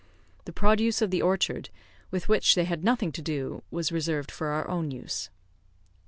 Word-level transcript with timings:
The 0.45 0.51
produce 0.51 1.03
of 1.03 1.11
the 1.11 1.21
orchard, 1.21 1.69
with 2.09 2.27
which 2.27 2.55
they 2.55 2.63
had 2.63 2.83
nothing 2.83 3.11
to 3.11 3.21
do, 3.21 3.61
was 3.69 3.91
reserved 3.91 4.31
for 4.31 4.47
our 4.47 4.67
own 4.67 4.89
use. 4.89 5.29